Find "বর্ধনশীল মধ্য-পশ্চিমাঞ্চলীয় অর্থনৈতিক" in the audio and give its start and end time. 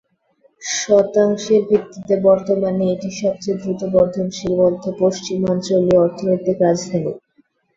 3.93-6.57